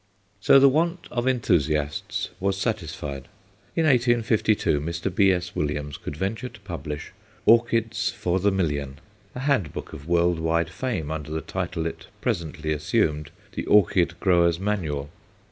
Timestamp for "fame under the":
10.71-11.41